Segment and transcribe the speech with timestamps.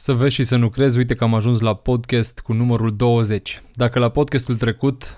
[0.00, 3.62] Să vezi și să nu crezi, uite că am ajuns la podcast cu numărul 20.
[3.72, 5.16] Dacă la podcastul trecut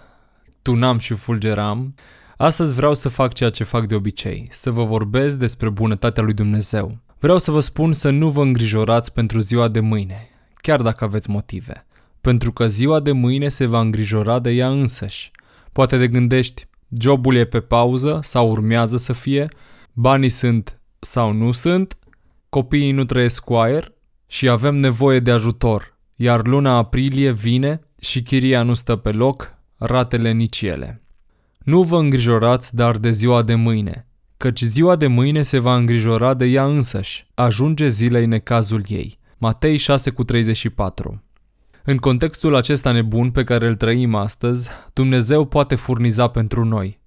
[0.63, 1.95] tunam și fulgeram,
[2.37, 6.33] astăzi vreau să fac ceea ce fac de obicei, să vă vorbesc despre bunătatea lui
[6.33, 6.99] Dumnezeu.
[7.19, 11.31] Vreau să vă spun să nu vă îngrijorați pentru ziua de mâine, chiar dacă aveți
[11.31, 11.87] motive.
[12.21, 15.31] Pentru că ziua de mâine se va îngrijora de ea însăși.
[15.73, 16.67] Poate de gândești,
[17.01, 19.49] jobul e pe pauză sau urmează să fie,
[19.93, 21.97] banii sunt sau nu sunt,
[22.49, 23.99] copiii nu trăiesc cu aer
[24.31, 29.59] și avem nevoie de ajutor, iar luna aprilie vine și chiria nu stă pe loc,
[29.77, 31.03] ratele nici ele.
[31.59, 36.35] Nu vă îngrijorați dar de ziua de mâine, căci ziua de mâine se va îngrijora
[36.35, 39.19] de ea însăși, ajunge zilei necazul ei.
[39.39, 41.23] Matei 6 cu 34
[41.85, 47.01] În contextul acesta nebun pe care îl trăim astăzi, Dumnezeu poate furniza pentru noi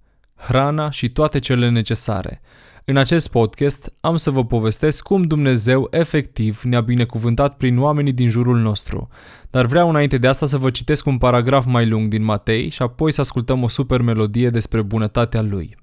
[0.48, 2.42] hrana și toate cele necesare,
[2.86, 8.30] în acest podcast am să vă povestesc cum Dumnezeu efectiv ne-a binecuvântat prin oamenii din
[8.30, 9.08] jurul nostru.
[9.50, 12.82] Dar vreau înainte de asta să vă citesc un paragraf mai lung din Matei și
[12.82, 15.78] apoi să ascultăm o super melodie despre bunătatea lui.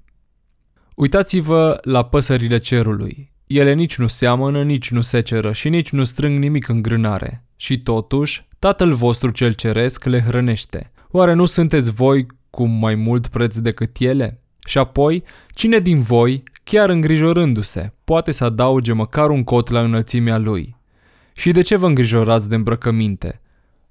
[0.95, 3.31] Uitați-vă la păsările cerului.
[3.47, 7.45] Ele nici nu seamănă, nici nu seceră și nici nu strâng nimic în grânare.
[7.55, 10.91] Și totuși, Tatăl vostru cel ceresc le hrănește.
[11.09, 14.41] Oare nu sunteți voi cu mai mult preț decât ele?
[14.65, 20.37] Și apoi, cine din voi, chiar îngrijorându-se, poate să adauge măcar un cot la înălțimea
[20.37, 20.75] lui.
[21.33, 23.41] Și de ce vă îngrijorați de îmbrăcăminte?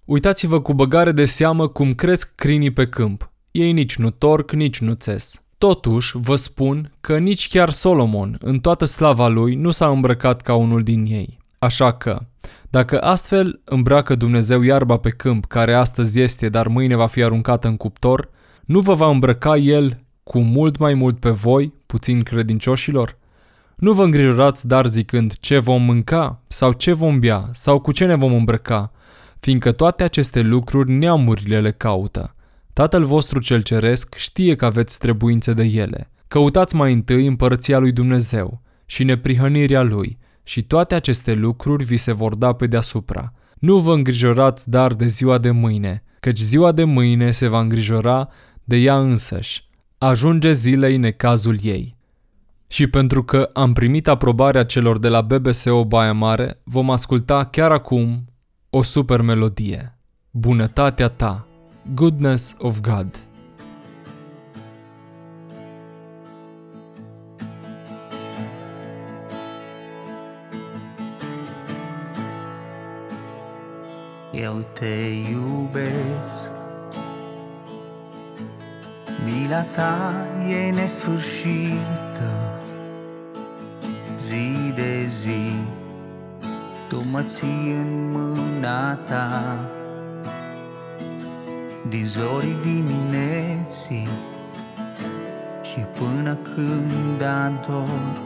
[0.04, 3.30] Uitați-vă cu băgare de seamă cum cresc crinii pe câmp.
[3.50, 5.42] Ei nici nu torc, nici nu țes.
[5.58, 10.54] Totuși, vă spun că nici chiar Solomon, în toată slava lui, nu s-a îmbrăcat ca
[10.54, 11.38] unul din ei.
[11.58, 12.20] Așa că,
[12.70, 17.68] dacă astfel îmbracă Dumnezeu iarba pe câmp, care astăzi este, dar mâine va fi aruncată
[17.68, 18.30] în cuptor,
[18.64, 23.16] nu vă va îmbrăca El cu mult mai mult pe voi, puțin credincioșilor?
[23.76, 28.04] Nu vă îngrijorați dar zicând ce vom mânca, sau ce vom bea, sau cu ce
[28.04, 28.92] ne vom îmbrăca,
[29.40, 32.34] fiindcă toate aceste lucruri neamurile le caută.
[32.72, 36.10] Tatăl vostru cel ceresc știe că aveți trebuințe de ele.
[36.28, 42.12] Căutați mai întâi împărăția lui Dumnezeu și neprihănirea lui și toate aceste lucruri vi se
[42.12, 43.32] vor da pe deasupra.
[43.58, 48.28] Nu vă îngrijorați dar de ziua de mâine, căci ziua de mâine se va îngrijora
[48.64, 49.68] de ea însăși
[50.02, 51.96] ajunge zilei necazul ei.
[52.66, 57.72] Și pentru că am primit aprobarea celor de la BBSO Baia Mare, vom asculta chiar
[57.72, 58.24] acum
[58.70, 59.98] o super melodie.
[60.30, 61.46] Bunătatea ta,
[61.94, 63.26] Goodness of God.
[74.32, 74.94] Eu te
[75.30, 76.59] iubesc
[79.32, 80.12] Mila ta
[80.48, 82.30] e nesfârșită.
[84.16, 85.52] Zi de zi
[86.88, 89.58] Tu mă ții în mâna ta.
[91.88, 94.08] Din zorii dimineții
[95.62, 98.18] Și până când ador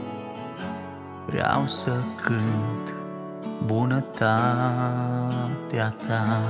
[1.26, 1.92] Vreau să
[2.22, 2.94] cânt
[3.66, 4.34] bunătatea
[6.06, 6.40] ta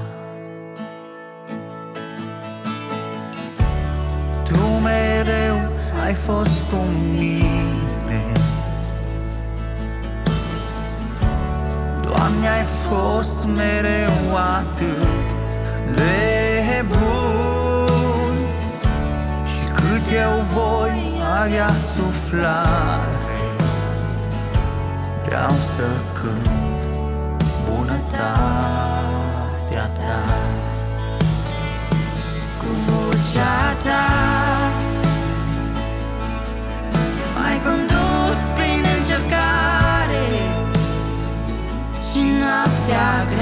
[6.04, 6.76] ai fost cu
[7.12, 8.22] mine.
[12.06, 15.28] Doamne, ai fost mereu atât
[15.94, 18.36] de bun.
[19.46, 23.22] Și cât eu voi avea suflare
[25.24, 25.82] Vreau să
[26.12, 26.82] cânt
[27.68, 28.26] bunătatea
[29.86, 30.22] ta.
[32.58, 34.33] Cu vocea ta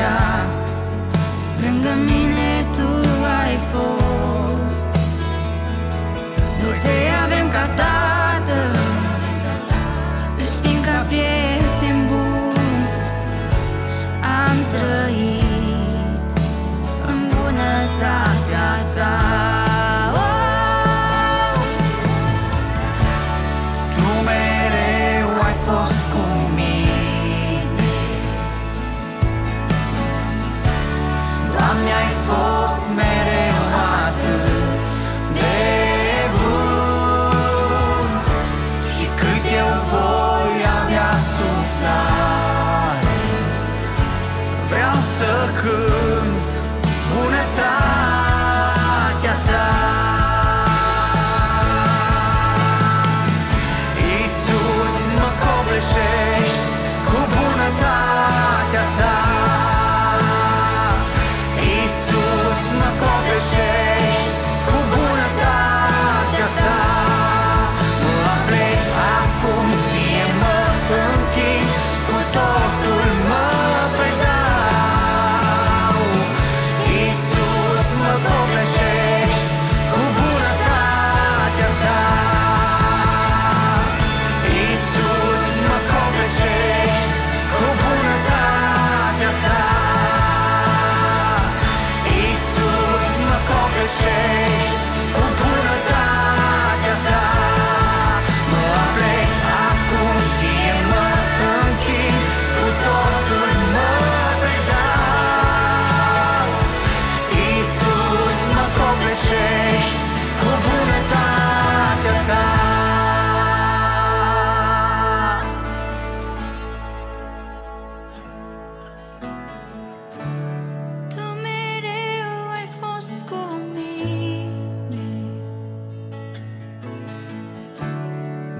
[0.02, 0.46] grea
[1.60, 3.08] Lângă mine tu
[3.40, 4.01] ai fost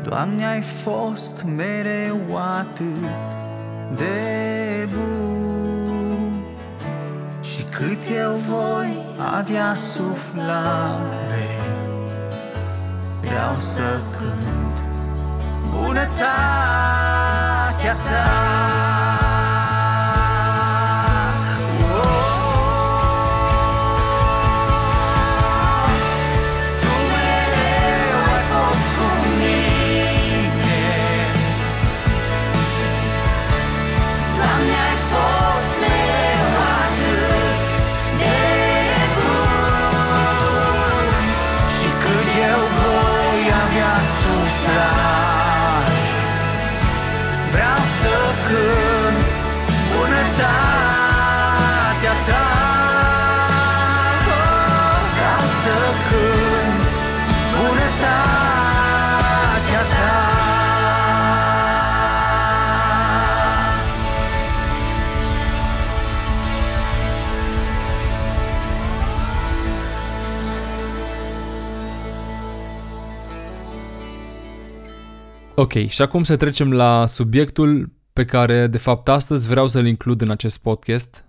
[0.02, 3.37] Doamne, ai fost mereu atât
[3.96, 6.44] de bun.
[7.40, 9.06] Și cât eu voi
[9.37, 11.62] avea suflare
[13.32, 14.82] Vreau să cânt
[15.70, 16.34] bunătatea
[17.94, 18.62] ta
[75.62, 80.20] Ok, și acum să trecem la subiectul pe care, de fapt, astăzi vreau să-l includ
[80.20, 81.25] în acest podcast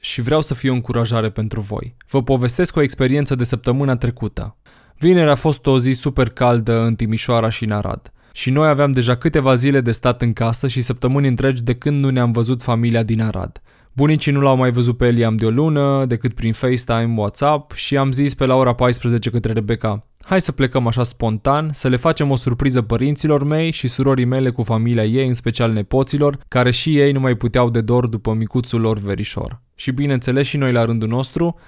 [0.00, 1.96] și vreau să fie o încurajare pentru voi.
[2.10, 4.56] Vă povestesc o experiență de săptămâna trecută.
[4.98, 8.12] Vineri a fost o zi super caldă în Timișoara și în Arad.
[8.32, 12.00] Și noi aveam deja câteva zile de stat în casă și săptămâni întregi de când
[12.00, 13.62] nu ne-am văzut familia din Arad.
[13.96, 17.96] Bunicii nu l-au mai văzut pe Eliam de o lună, decât prin FaceTime, WhatsApp și
[17.96, 21.96] am zis pe la ora 14 către Rebecca, hai să plecăm așa spontan, să le
[21.96, 26.70] facem o surpriză părinților mei și surorii mele cu familia ei, în special nepoților, care
[26.70, 29.60] și ei nu mai puteau de dor după micuțul lor verișor.
[29.74, 31.58] Și bineînțeles și noi la rândul nostru,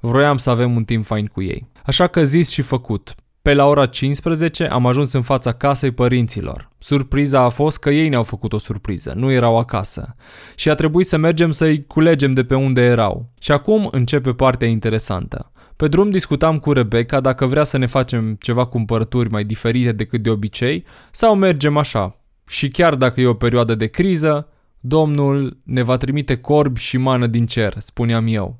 [0.00, 1.66] vroiam să avem un timp fain cu ei.
[1.84, 3.14] Așa că zis și făcut.
[3.48, 6.70] Pe la ora 15 am ajuns în fața casei părinților.
[6.78, 10.14] Surpriza a fost că ei ne-au făcut o surpriză, nu erau acasă.
[10.54, 13.30] Și a trebuit să mergem să-i culegem de pe unde erau.
[13.40, 15.52] Și acum începe partea interesantă.
[15.76, 20.22] Pe drum discutam cu Rebecca dacă vrea să ne facem ceva cumpărături mai diferite decât
[20.22, 22.20] de obicei sau mergem așa.
[22.46, 24.48] Și chiar dacă e o perioadă de criză,
[24.80, 28.58] Domnul ne va trimite corbi și mană din cer, spuneam eu.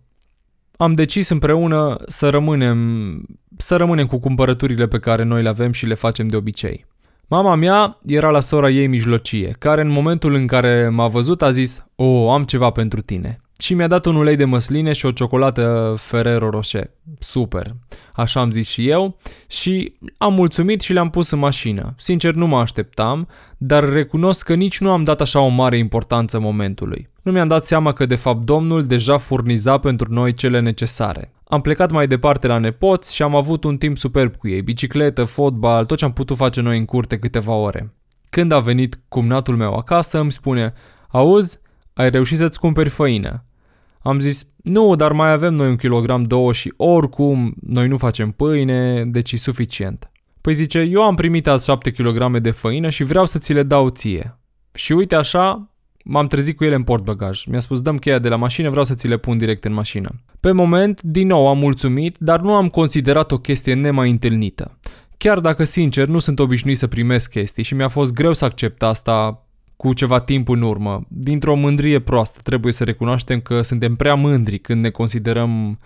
[0.81, 3.23] Am decis împreună să rămânem,
[3.57, 6.87] să rămânem cu cumpărăturile pe care noi le avem și le facem de obicei.
[7.27, 11.51] Mama mea era la sora ei mijlocie, care în momentul în care m-a văzut a
[11.51, 15.07] zis O, oh, am ceva pentru tine și mi-a dat un ulei de măsline și
[15.07, 16.91] o ciocolată Ferrero Rocher.
[17.19, 17.75] Super.
[18.15, 21.95] Așa am zis și eu și am mulțumit și le-am pus în mașină.
[21.97, 26.39] Sincer, nu mă așteptam, dar recunosc că nici nu am dat așa o mare importanță
[26.39, 27.09] momentului.
[27.23, 31.33] Nu mi-am dat seama că de fapt domnul deja furniza pentru noi cele necesare.
[31.45, 35.25] Am plecat mai departe la nepoți și am avut un timp superb cu ei, bicicletă,
[35.25, 37.95] fotbal, tot ce am putut face noi în curte câteva ore.
[38.31, 40.73] Când a venit cumnatul meu acasă, îmi spune,
[41.09, 41.59] auzi,
[41.95, 43.43] ai reușit să-ți cumperi făină.
[44.09, 48.31] Am zis, nu, dar mai avem noi un kilogram două și oricum noi nu facem
[48.31, 50.11] pâine, deci e suficient.
[50.41, 53.63] Păi zice, eu am primit azi 7 kg de făină și vreau să ți le
[53.63, 54.39] dau ție.
[54.75, 55.71] Și uite așa,
[56.05, 57.45] m-am trezit cu ele în portbagaj.
[57.47, 60.11] Mi-a spus, dăm cheia de la mașină, vreau să ți le pun direct în mașină.
[60.41, 64.79] Pe moment, din nou am mulțumit, dar nu am considerat o chestie nemai întâlnită.
[65.17, 68.83] Chiar dacă, sincer, nu sunt obișnuit să primesc chestii și mi-a fost greu să accept
[68.83, 69.48] asta
[69.79, 71.01] cu ceva timp în urmă.
[71.09, 75.79] Dintr-o mândrie proastă, trebuie să recunoaștem că suntem prea mândri când ne considerăm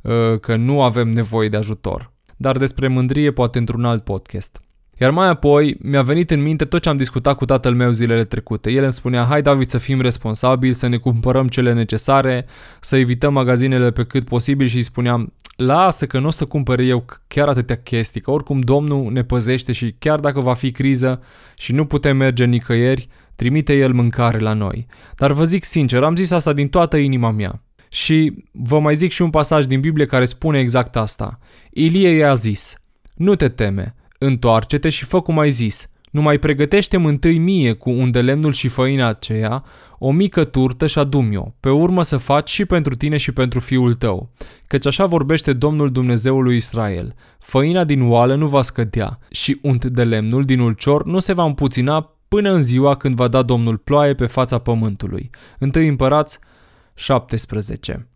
[0.00, 2.12] uh, că nu avem nevoie de ajutor.
[2.36, 4.60] Dar despre mândrie poate într-un alt podcast.
[4.98, 8.24] Iar mai apoi mi-a venit în minte tot ce am discutat cu tatăl meu zilele
[8.24, 8.70] trecute.
[8.70, 12.46] El îmi spunea, hai David să fim responsabili, să ne cumpărăm cele necesare,
[12.80, 16.78] să evităm magazinele pe cât posibil și îi spuneam, lasă că nu o să cumpăr
[16.78, 21.22] eu chiar atâtea chestii, că oricum Domnul ne păzește și chiar dacă va fi criză
[21.56, 24.86] și nu putem merge nicăieri, trimite El mâncare la noi.
[25.16, 27.62] Dar vă zic sincer, am zis asta din toată inima mea.
[27.88, 31.38] Și vă mai zic și un pasaj din Biblie care spune exact asta.
[31.70, 32.76] Ilie i-a zis,
[33.14, 38.20] nu te teme, întoarce-te și fă cum ai zis, numai pregătește întâi mie cu unde
[38.20, 39.64] lemnul și făina aceea,
[39.98, 43.60] o mică turtă și adum o pe urmă să faci și pentru tine și pentru
[43.60, 44.30] fiul tău.
[44.66, 47.14] Căci așa vorbește Domnul Dumnezeului Israel.
[47.38, 51.44] Făina din oală nu va scădea și unt de lemnul din ulcior nu se va
[51.44, 55.30] împuțina până în ziua când va da Domnul ploaie pe fața pământului.
[55.58, 56.38] Întâi împărați
[56.94, 58.08] 17.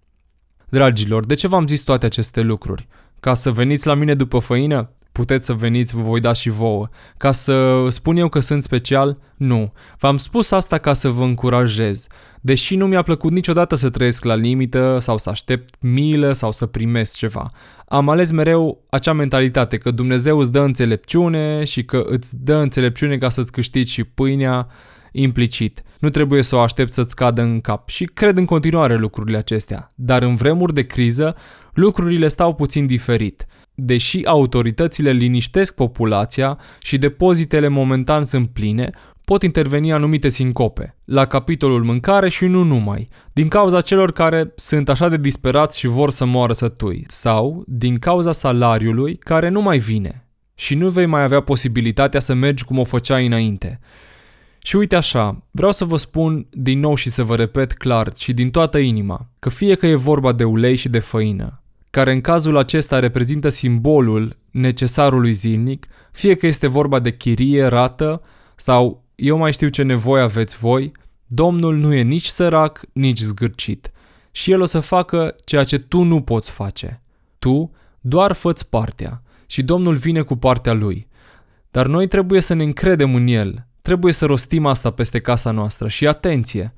[0.68, 2.88] Dragilor, de ce v-am zis toate aceste lucruri?
[3.20, 4.90] Ca să veniți la mine după făină?
[5.12, 6.88] Puteți să veniți, vă voi da și vouă.
[7.16, 9.18] Ca să spun eu că sunt special?
[9.36, 9.72] Nu.
[9.98, 12.06] V-am spus asta ca să vă încurajez.
[12.40, 16.66] Deși nu mi-a plăcut niciodată să trăiesc la limită sau să aștept milă sau să
[16.66, 17.50] primesc ceva.
[17.88, 23.18] Am ales mereu acea mentalitate că Dumnezeu îți dă înțelepciune și că îți dă înțelepciune
[23.18, 24.68] ca să-ți câștigi și pâinea
[25.12, 25.82] implicit.
[25.98, 29.90] Nu trebuie să o aștept să-ți cadă în cap și cred în continuare lucrurile acestea.
[29.94, 31.34] Dar în vremuri de criză,
[31.72, 33.46] lucrurile stau puțin diferit.
[33.82, 38.90] Deși autoritățile liniștesc populația și depozitele momentan sunt pline,
[39.24, 44.88] pot interveni anumite sincope, la capitolul mâncare și nu numai, din cauza celor care sunt
[44.88, 49.78] așa de disperați și vor să moară sătui, sau din cauza salariului care nu mai
[49.78, 53.80] vine și nu vei mai avea posibilitatea să mergi cum o făceai înainte.
[54.62, 58.32] Și uite așa, vreau să vă spun din nou și să vă repet clar și
[58.32, 61.59] din toată inima, că fie că e vorba de ulei și de făină,
[61.90, 68.22] care în cazul acesta reprezintă simbolul necesarului zilnic, fie că este vorba de chirie, rată
[68.54, 70.92] sau eu mai știu ce nevoie aveți voi,
[71.26, 73.90] Domnul nu e nici sărac, nici zgârcit
[74.30, 77.00] și El o să facă ceea ce tu nu poți face.
[77.38, 77.70] Tu
[78.00, 81.08] doar făți partea și Domnul vine cu partea Lui.
[81.70, 85.88] Dar noi trebuie să ne încredem în El, trebuie să rostim asta peste casa noastră
[85.88, 86.74] și atenție!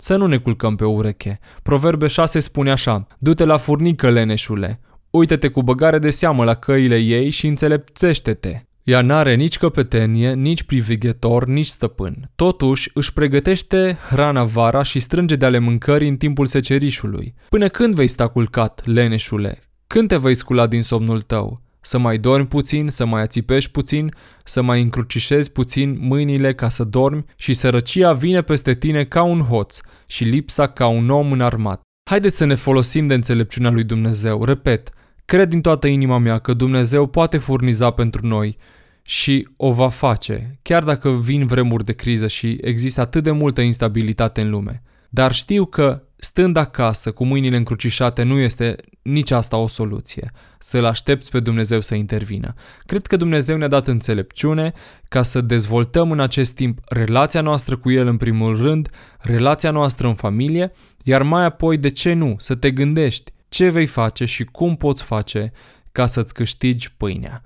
[0.00, 1.38] Să nu ne culcăm pe ureche.
[1.62, 4.80] Proverbe 6 spune așa, du-te la furnică, leneșule,
[5.10, 8.62] uită-te cu băgare de seamă la căile ei și înțelepțește-te.
[8.82, 12.30] Ea n-are nici căpetenie, nici privighetor, nici stăpân.
[12.34, 17.34] Totuși, își pregătește hrana vara și strânge de ale mâncării în timpul secerișului.
[17.48, 19.58] Până când vei sta culcat, leneșule?
[19.86, 21.60] Când te vei scula din somnul tău?
[21.80, 26.84] Să mai dormi puțin, să mai ațipești puțin, să mai încrucișezi puțin mâinile ca să
[26.84, 31.80] dormi și sărăcia vine peste tine ca un hoț și lipsa ca un om înarmat.
[32.10, 34.44] Haideți să ne folosim de înțelepciunea lui Dumnezeu.
[34.44, 34.90] Repet,
[35.24, 38.56] cred din toată inima mea că Dumnezeu poate furniza pentru noi
[39.02, 43.60] și o va face, chiar dacă vin vremuri de criză și există atât de multă
[43.60, 44.82] instabilitate în lume.
[45.08, 50.84] Dar știu că stând acasă cu mâinile încrucișate nu este nici asta o soluție, să-L
[50.84, 52.54] aștepți pe Dumnezeu să intervină.
[52.86, 54.72] Cred că Dumnezeu ne-a dat înțelepciune
[55.08, 60.06] ca să dezvoltăm în acest timp relația noastră cu El în primul rând, relația noastră
[60.06, 60.72] în familie,
[61.04, 65.02] iar mai apoi, de ce nu, să te gândești ce vei face și cum poți
[65.02, 65.52] face
[65.92, 67.42] ca să-ți câștigi pâinea.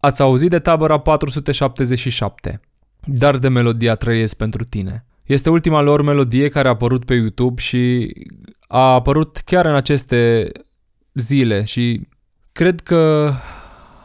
[0.00, 2.60] Ați auzit de tabăra 477,
[3.04, 5.04] dar de melodia trăiesc pentru tine.
[5.30, 8.12] Este ultima lor melodie care a apărut pe YouTube și
[8.60, 10.50] a apărut chiar în aceste
[11.12, 12.08] zile și
[12.52, 13.32] cred că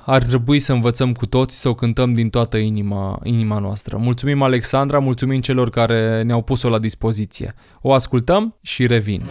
[0.06, 3.98] ar trebui să învățăm cu toți să o cântăm din toată inima, inima noastră.
[3.98, 7.56] Mulțumim Alexandra, mulțumim celor care ne-au pus-o la dispoziție.
[7.82, 9.22] O ascultăm și revin.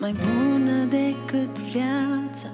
[0.00, 2.48] Mai bună decât viața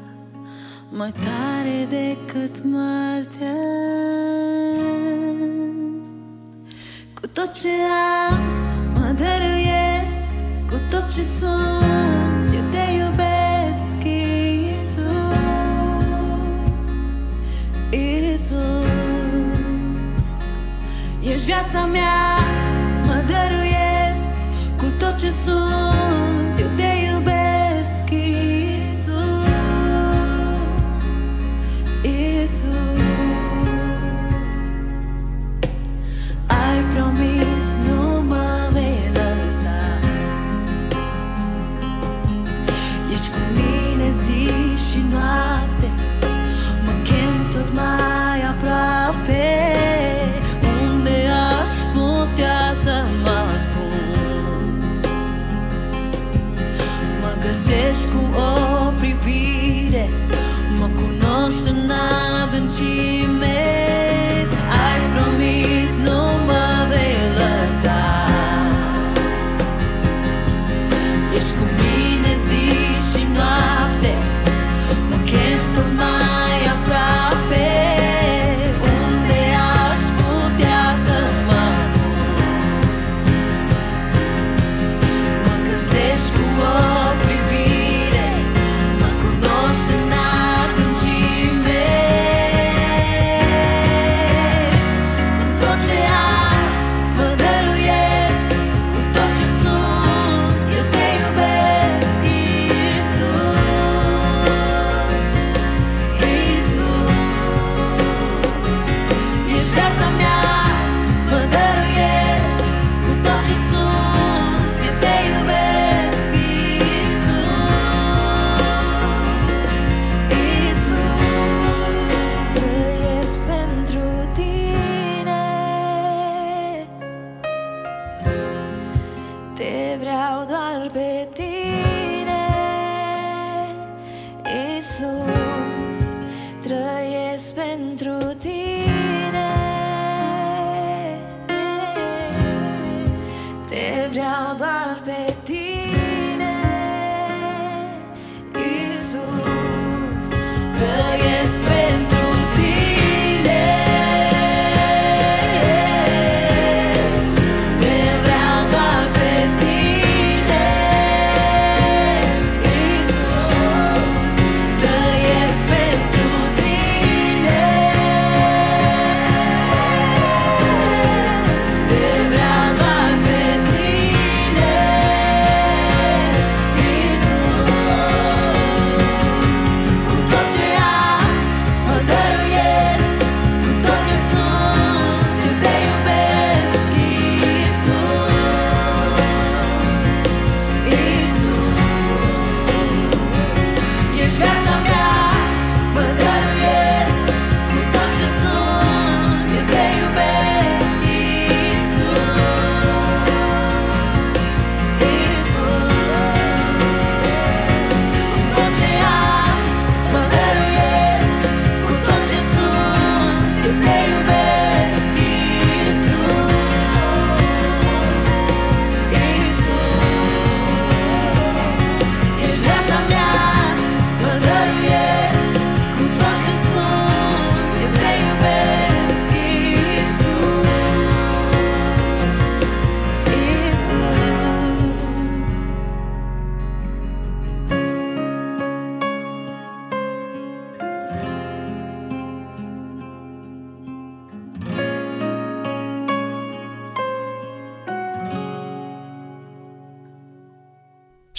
[0.91, 3.57] Mai tare decât moartea.
[7.21, 7.69] Cu tot ce
[8.29, 8.41] am
[8.93, 10.27] mă dăruiesc
[10.69, 15.05] Cu tot ce sunt eu te iubesc Iisus
[17.91, 18.57] Iisus.
[21.21, 22.39] Ești viața mea,
[23.05, 24.35] mă dăruiesc
[24.77, 26.06] Cu tot ce sunt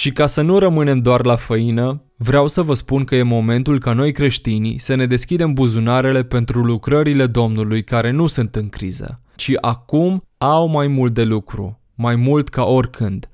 [0.08, 3.80] Și ca să nu rămânem doar la făină, vreau să vă spun că e momentul
[3.80, 9.22] ca noi creștinii să ne deschidem buzunarele pentru lucrările Domnului care nu sunt în criză,
[9.36, 13.30] ci acum au mai mult de lucru, mai mult ca oricând.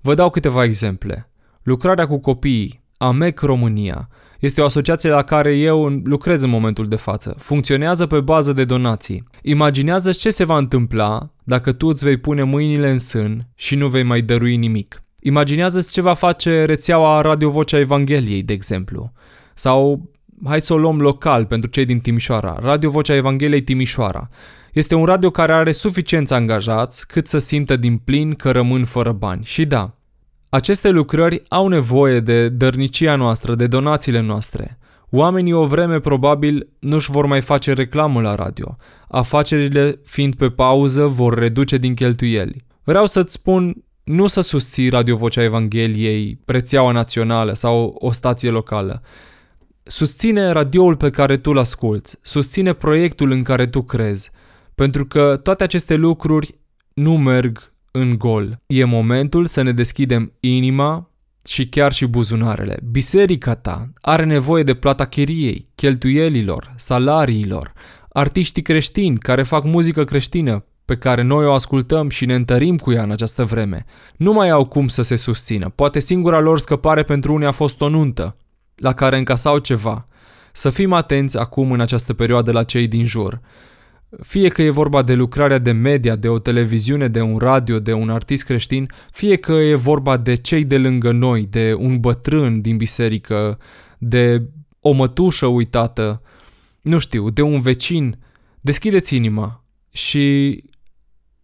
[0.00, 1.30] Vă dau câteva exemple.
[1.62, 4.08] Lucrarea cu copiii, AMEC România,
[4.40, 7.34] este o asociație la care eu în- lucrez în momentul de față.
[7.38, 9.24] Funcționează pe bază de donații.
[9.42, 13.88] Imaginează ce se va întâmpla dacă tu îți vei pune mâinile în sân și nu
[13.88, 15.01] vei mai dărui nimic.
[15.24, 19.12] Imaginează ce va face rețeaua Radio Vocea Evangheliei, de exemplu.
[19.54, 20.10] Sau
[20.44, 24.26] hai să o luăm local pentru cei din Timișoara, Radio Vocea Evangheliei Timișoara.
[24.72, 29.12] Este un radio care are suficienți angajați cât să simtă din plin că rămân fără
[29.12, 29.44] bani.
[29.44, 29.94] Și da,
[30.48, 34.78] aceste lucrări au nevoie de dărnicia noastră, de donațiile noastre.
[35.10, 38.76] Oamenii o vreme probabil nu-și vor mai face reclamă la radio.
[39.08, 42.64] Afacerile, fiind pe pauză, vor reduce din cheltuieli.
[42.84, 49.02] Vreau să-ți spun nu să susții Radio Vocea Evangheliei, rețeaua națională sau o stație locală.
[49.82, 54.30] Susține radioul pe care tu îl asculți, susține proiectul în care tu crezi,
[54.74, 56.58] pentru că toate aceste lucruri
[56.94, 58.60] nu merg în gol.
[58.66, 61.10] E momentul să ne deschidem inima
[61.46, 62.78] și chiar și buzunarele.
[62.90, 67.72] Biserica ta are nevoie de plata chiriei, cheltuielilor, salariilor,
[68.08, 72.92] artiștii creștini care fac muzică creștină pe care noi o ascultăm și ne întărim cu
[72.92, 73.84] ea în această vreme.
[74.16, 75.68] Nu mai au cum să se susțină.
[75.74, 78.36] Poate singura lor scăpare pentru unii a fost o nuntă,
[78.76, 80.06] la care încasau ceva.
[80.52, 83.40] Să fim atenți acum în această perioadă la cei din jur.
[84.22, 87.92] Fie că e vorba de lucrarea de media, de o televiziune, de un radio, de
[87.92, 92.60] un artist creștin, fie că e vorba de cei de lângă noi, de un bătrân
[92.60, 93.58] din biserică,
[93.98, 94.42] de
[94.80, 96.22] o mătușă uitată,
[96.80, 98.18] nu știu, de un vecin,
[98.60, 100.56] deschideți inima și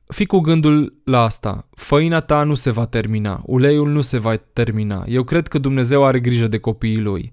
[0.08, 1.68] fii cu gândul la asta.
[1.74, 5.04] Făina ta nu se va termina, uleiul nu se va termina.
[5.06, 7.32] Eu cred că Dumnezeu are grijă de copiii lui.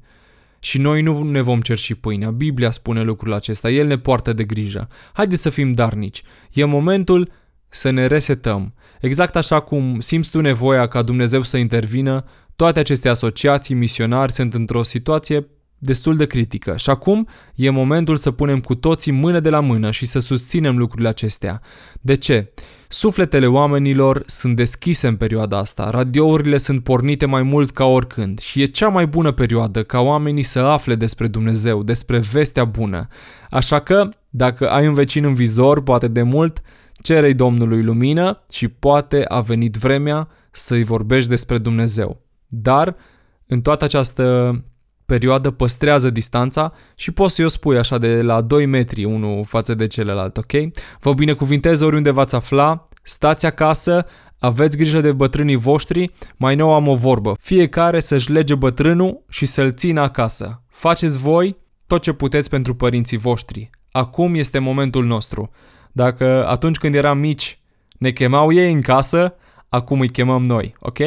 [0.59, 2.31] Și noi nu ne vom cerși pâinea.
[2.31, 3.69] Biblia spune lucrul acesta.
[3.69, 4.87] El ne poartă de grijă.
[5.13, 6.23] Haideți să fim darnici.
[6.53, 7.31] E momentul
[7.69, 8.73] să ne resetăm.
[9.01, 14.53] Exact așa cum simți tu nevoia ca Dumnezeu să intervină, toate aceste asociații, misionari sunt
[14.53, 15.47] într-o situație
[15.85, 16.77] destul de critică.
[16.77, 20.77] Și acum e momentul să punem cu toții mână de la mână și să susținem
[20.77, 21.61] lucrurile acestea.
[22.01, 22.53] De ce?
[22.87, 28.61] Sufletele oamenilor sunt deschise în perioada asta, radiourile sunt pornite mai mult ca oricând și
[28.61, 33.07] e cea mai bună perioadă ca oamenii să afle despre Dumnezeu, despre vestea bună.
[33.49, 36.61] Așa că, dacă ai un vecin în vizor, poate de mult,
[37.01, 42.21] cerei Domnului lumină și poate a venit vremea să-i vorbești despre Dumnezeu.
[42.47, 42.95] Dar,
[43.47, 44.63] în toată această
[45.05, 49.73] perioadă păstrează distanța și poți să-i o spui așa de la 2 metri unul față
[49.73, 50.51] de celălalt, ok?
[50.99, 54.05] Vă binecuvintez oriunde v-ați afla, stați acasă,
[54.39, 57.35] aveți grijă de bătrânii voștri, mai nou am o vorbă.
[57.39, 60.61] Fiecare să-și lege bătrânul și să-l țină acasă.
[60.69, 63.69] Faceți voi tot ce puteți pentru părinții voștri.
[63.91, 65.51] Acum este momentul nostru.
[65.91, 67.59] Dacă atunci când eram mici
[67.97, 69.33] ne chemau ei în casă,
[69.69, 70.99] acum îi chemăm noi, ok?